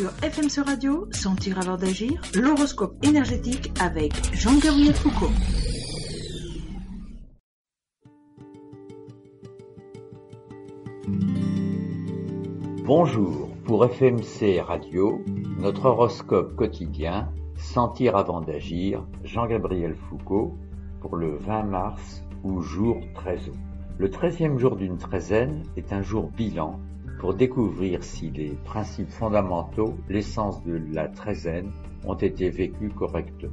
Sur 0.00 0.12
FMC 0.12 0.64
Radio, 0.64 1.08
Sentir 1.10 1.58
avant 1.58 1.76
d'agir, 1.76 2.22
l'horoscope 2.34 2.94
énergétique 3.04 3.70
avec 3.78 4.14
Jean-Gabriel 4.32 4.94
Foucault. 4.94 5.28
Bonjour, 12.86 13.50
pour 13.66 13.84
FMC 13.84 14.62
Radio, 14.66 15.22
notre 15.58 15.84
horoscope 15.84 16.56
quotidien, 16.56 17.30
Sentir 17.58 18.16
avant 18.16 18.40
d'agir, 18.40 19.04
Jean-Gabriel 19.22 19.94
Foucault, 20.08 20.56
pour 21.02 21.16
le 21.16 21.36
20 21.36 21.64
mars 21.64 22.22
ou 22.42 22.62
jour 22.62 22.96
13 23.16 23.50
août. 23.50 23.58
Le 23.98 24.08
13e 24.08 24.56
jour 24.56 24.76
d'une 24.76 24.96
treizaine 24.96 25.62
est 25.76 25.92
un 25.92 26.00
jour 26.00 26.30
bilan 26.34 26.80
pour 27.20 27.34
découvrir 27.34 28.02
si 28.02 28.30
les 28.30 28.56
principes 28.64 29.10
fondamentaux, 29.10 29.94
l'essence 30.08 30.64
de 30.64 30.80
la 30.90 31.06
treizaine, 31.06 31.70
ont 32.06 32.14
été 32.14 32.48
vécus 32.48 32.90
correctement. 32.94 33.52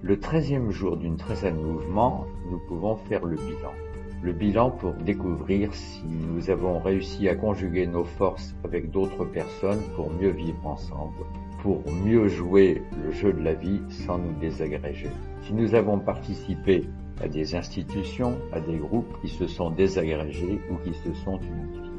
Le 0.00 0.14
13e 0.14 0.70
jour 0.70 0.96
d'une 0.96 1.16
treizaine 1.16 1.60
mouvement, 1.60 2.24
nous 2.52 2.60
pouvons 2.68 2.94
faire 2.94 3.24
le 3.24 3.34
bilan. 3.34 3.72
Le 4.22 4.32
bilan 4.32 4.70
pour 4.70 4.92
découvrir 4.92 5.74
si 5.74 6.04
nous 6.06 6.50
avons 6.50 6.78
réussi 6.78 7.28
à 7.28 7.34
conjuguer 7.34 7.88
nos 7.88 8.04
forces 8.04 8.54
avec 8.62 8.92
d'autres 8.92 9.24
personnes 9.24 9.82
pour 9.96 10.12
mieux 10.12 10.30
vivre 10.30 10.64
ensemble, 10.64 11.24
pour 11.62 11.82
mieux 12.04 12.28
jouer 12.28 12.80
le 13.04 13.10
jeu 13.10 13.32
de 13.32 13.42
la 13.42 13.54
vie 13.54 13.80
sans 13.90 14.18
nous 14.18 14.38
désagréger. 14.38 15.10
Si 15.42 15.52
nous 15.52 15.74
avons 15.74 15.98
participé 15.98 16.84
à 17.20 17.26
des 17.26 17.56
institutions, 17.56 18.38
à 18.52 18.60
des 18.60 18.76
groupes 18.76 19.20
qui 19.20 19.28
se 19.28 19.48
sont 19.48 19.70
désagrégés 19.70 20.60
ou 20.70 20.76
qui 20.84 20.94
se 20.94 21.12
sont 21.24 21.40
unifiés. 21.40 21.93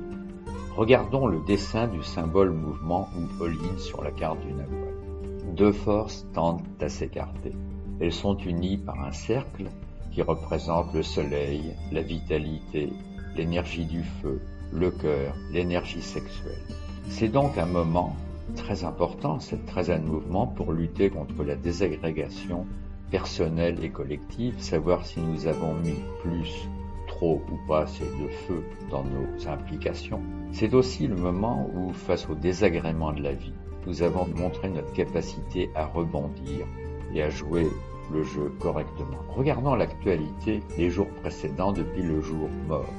Regardons 0.78 1.26
le 1.26 1.40
dessin 1.40 1.88
du 1.88 2.04
symbole 2.04 2.52
mouvement 2.52 3.08
ou 3.18 3.38
Pauline 3.38 3.78
sur 3.78 4.04
la 4.04 4.12
carte 4.12 4.42
du 4.42 4.52
Nahual. 4.52 4.94
Deux 5.56 5.72
forces 5.72 6.28
tendent 6.34 6.68
à 6.82 6.90
s'écarter. 6.90 7.54
Elles 8.02 8.12
sont 8.12 8.36
unies 8.36 8.76
par 8.76 9.00
un 9.00 9.14
cercle 9.14 9.68
qui 10.12 10.22
représente 10.22 10.94
le 10.94 11.02
soleil, 11.02 11.74
la 11.94 12.02
vitalité, 12.02 12.92
l'énergie 13.38 13.86
du 13.86 14.04
feu, 14.04 14.42
le 14.74 14.92
cœur, 14.92 15.34
l'énergie 15.50 16.02
sexuelle. 16.02 16.62
C'est 17.08 17.30
donc 17.30 17.58
un 17.58 17.68
moment 17.68 18.14
très 18.58 18.84
important, 18.84 19.40
cette 19.40 19.66
treizaine 19.66 20.04
mouvement, 20.04 20.46
pour 20.46 20.74
lutter 20.74 21.10
contre 21.10 21.46
la 21.46 21.56
désagrégation 21.56 22.66
personnelle 23.12 23.82
et 23.82 23.92
collective, 23.92 24.60
savoir 24.60 25.06
si 25.06 25.22
nous 25.22 25.48
avons 25.48 25.74
mis 25.76 25.96
plus 26.22 26.68
trop 27.16 27.42
ou 27.50 27.68
pas 27.68 27.84
assez 27.84 28.04
de 28.04 28.28
feu 28.28 28.62
dans 28.92 29.04
nos 29.04 29.48
implications. 29.48 30.22
C'est 30.52 30.74
aussi 30.74 31.08
le 31.08 31.16
moment 31.16 31.70
où, 31.74 31.94
face 31.94 32.30
au 32.30 32.36
désagrément 32.36 33.14
de 33.14 33.22
la 33.22 33.32
vie, 33.32 33.54
nous 33.88 34.04
avons 34.04 34.28
montré 34.36 34.70
notre 34.70 34.92
capacité 34.92 35.70
à 35.76 35.86
rebondir 35.86 36.68
et 37.14 37.24
à 37.24 37.30
jouer 37.30 37.68
le 38.12 38.24
jeu 38.24 38.52
correctement. 38.60 39.20
Regardons 39.30 39.76
l'actualité 39.76 40.62
des 40.76 40.90
jours 40.90 41.08
précédents 41.22 41.72
depuis 41.72 42.04
le 42.04 42.20
jour 42.20 42.50
mort, 42.68 42.94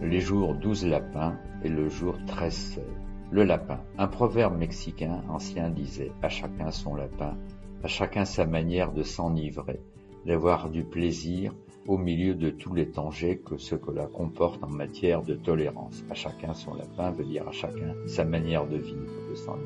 les 0.00 0.20
jours 0.20 0.54
12 0.54 0.86
lapins 0.86 1.36
et 1.64 1.68
le 1.68 1.88
jour 1.88 2.14
13 2.26 2.54
sèvres. 2.54 2.86
Le 3.32 3.42
lapin. 3.42 3.80
Un 3.98 4.06
proverbe 4.06 4.56
mexicain 4.56 5.22
ancien 5.28 5.70
disait 5.70 6.12
à 6.22 6.28
chacun 6.28 6.70
son 6.70 6.94
lapin, 6.94 7.36
à 7.82 7.88
chacun 7.88 8.24
sa 8.24 8.46
manière 8.46 8.92
de 8.92 9.02
s'enivrer, 9.02 9.80
d'avoir 10.24 10.70
du 10.70 10.84
plaisir 10.84 11.52
au 11.88 11.98
milieu 11.98 12.34
de 12.34 12.50
tous 12.50 12.74
les 12.74 12.86
dangers 12.86 13.38
que 13.38 13.56
ce 13.56 13.74
que 13.74 13.90
comporte 14.12 14.62
en 14.62 14.68
matière 14.68 15.22
de 15.22 15.34
tolérance. 15.34 16.04
À 16.10 16.14
chacun 16.14 16.54
son 16.54 16.74
lapin 16.74 17.10
veut 17.10 17.24
dire 17.24 17.46
à 17.48 17.52
chacun 17.52 17.94
sa 18.06 18.24
manière 18.24 18.66
de 18.66 18.76
vivre, 18.76 19.12
de 19.30 19.34
s'en 19.34 19.56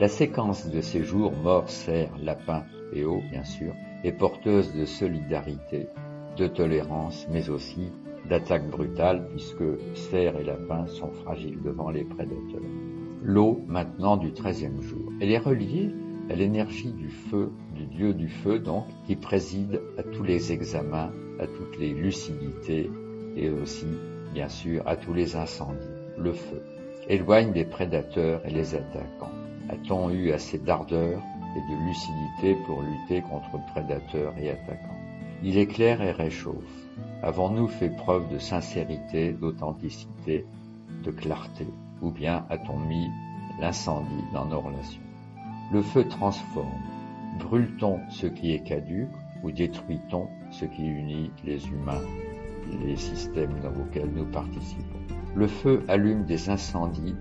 La 0.00 0.08
séquence 0.08 0.68
de 0.68 0.80
ces 0.80 1.02
jours 1.02 1.32
mort, 1.32 1.68
cerf, 1.68 2.10
lapin 2.22 2.64
et 2.92 3.04
eau, 3.04 3.20
bien 3.30 3.44
sûr, 3.44 3.74
est 4.02 4.12
porteuse 4.12 4.74
de 4.74 4.84
solidarité, 4.84 5.86
de 6.36 6.46
tolérance, 6.46 7.26
mais 7.30 7.48
aussi 7.48 7.92
d'attaque 8.28 8.68
brutale 8.70 9.28
puisque 9.30 9.64
cerf 9.94 10.36
et 10.38 10.44
lapin 10.44 10.86
sont 10.86 11.10
fragiles 11.10 11.60
devant 11.62 11.90
les 11.90 12.04
prédateurs. 12.04 12.62
L'eau 13.22 13.60
maintenant 13.66 14.16
du 14.16 14.32
treizième 14.32 14.82
jour. 14.82 15.12
Elle 15.20 15.30
est 15.30 15.38
reliée 15.38 15.90
à 16.30 16.34
l'énergie 16.34 16.92
du 16.92 17.08
feu, 17.08 17.50
du 17.74 17.86
dieu 17.86 18.14
du 18.14 18.28
feu 18.28 18.58
donc, 18.58 18.86
qui 19.06 19.16
préside 19.16 19.80
à 19.98 20.02
tous 20.02 20.22
les 20.22 20.52
examens 20.52 21.10
à 21.40 21.46
toutes 21.46 21.78
les 21.78 21.92
lucidités 21.92 22.90
et 23.36 23.50
aussi, 23.50 23.86
bien 24.32 24.48
sûr, 24.48 24.82
à 24.86 24.96
tous 24.96 25.12
les 25.12 25.36
incendies, 25.36 25.78
le 26.18 26.32
feu. 26.32 26.62
Éloigne 27.08 27.52
des 27.52 27.64
prédateurs 27.64 28.40
et 28.46 28.50
les 28.50 28.74
attaquants. 28.74 29.32
A-t-on 29.68 30.10
eu 30.10 30.32
assez 30.32 30.58
d'ardeur 30.58 31.20
et 31.56 31.72
de 31.72 31.86
lucidité 31.86 32.56
pour 32.66 32.82
lutter 32.82 33.22
contre 33.22 33.64
prédateurs 33.72 34.34
et 34.38 34.50
attaquants? 34.50 35.00
Il 35.42 35.58
éclaire 35.58 36.00
et 36.02 36.12
réchauffe. 36.12 36.54
Avons-nous 37.22 37.68
fait 37.68 37.90
preuve 37.90 38.32
de 38.32 38.38
sincérité, 38.38 39.32
d'authenticité, 39.32 40.46
de 41.02 41.10
clarté? 41.10 41.66
Ou 42.00 42.10
bien 42.10 42.46
a-t-on 42.48 42.78
mis 42.78 43.08
l'incendie 43.60 44.24
dans 44.32 44.46
nos 44.46 44.60
relations? 44.60 45.00
Le 45.72 45.82
feu 45.82 46.04
transforme. 46.08 46.68
Brûle-t-on 47.38 48.00
ce 48.10 48.26
qui 48.26 48.52
est 48.52 48.62
caduque 48.62 49.08
ou 49.42 49.50
détruit-on 49.50 50.28
ce 50.50 50.64
qui 50.64 50.86
unit 50.86 51.30
les 51.44 51.66
humains, 51.68 52.02
les 52.84 52.96
systèmes 52.96 53.60
dans 53.60 53.70
lesquels 53.70 54.10
nous 54.10 54.26
participons? 54.26 55.00
Le 55.34 55.46
feu 55.46 55.82
allume 55.88 56.24
des 56.24 56.48
incendies, 56.48 57.16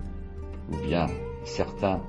ou 0.71 0.77
bien 0.87 1.07
certains 1.43 2.01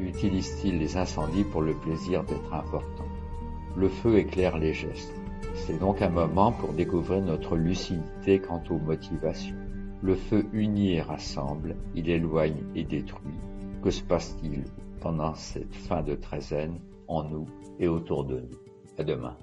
utilisent-ils 0.00 0.78
les 0.78 0.96
incendies 0.96 1.44
pour 1.44 1.62
le 1.62 1.74
plaisir 1.74 2.22
d'être 2.22 2.54
importants? 2.54 3.04
Le 3.76 3.88
feu 3.88 4.18
éclaire 4.18 4.56
les 4.58 4.72
gestes. 4.72 5.14
C'est 5.54 5.78
donc 5.78 6.02
un 6.02 6.08
moment 6.08 6.52
pour 6.52 6.72
découvrir 6.72 7.20
notre 7.22 7.56
lucidité 7.56 8.38
quant 8.38 8.62
aux 8.70 8.78
motivations. 8.78 9.56
Le 10.02 10.14
feu 10.14 10.46
unit 10.52 10.94
et 10.94 11.02
rassemble, 11.02 11.76
il 11.94 12.08
éloigne 12.08 12.62
et 12.74 12.84
détruit. 12.84 13.38
Que 13.82 13.90
se 13.90 14.02
passe-t-il 14.02 14.64
pendant 15.00 15.34
cette 15.34 15.74
fin 15.74 16.02
de 16.02 16.14
treizaine 16.14 16.78
en 17.10 17.24
nous 17.24 17.46
et 17.78 17.88
autour 17.88 18.24
de 18.24 18.40
nous 18.40 18.58
à 18.96 19.04
demain. 19.04 19.36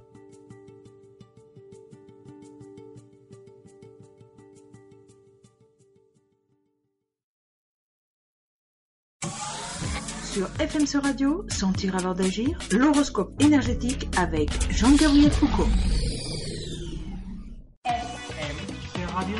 Sur 10.24 10.48
FMC 10.60 11.02
Radio, 11.02 11.46
Sentir 11.50 11.96
avant 11.96 12.14
d'agir, 12.14 12.60
l'horoscope 12.72 13.32
énergétique 13.42 14.08
avec 14.18 14.50
Jean-Gabriel 14.72 15.32
Foucault. 15.32 15.68
FMC 17.84 19.06
Radio, 19.14 19.38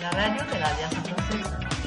la 0.00 0.08
radio 0.08 0.42
de 0.42 1.77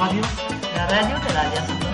Radio, 0.00 0.22
la 0.74 0.86
radio 0.86 1.20
de 1.20 1.34
la 1.34 1.40
Alianza 1.42 1.89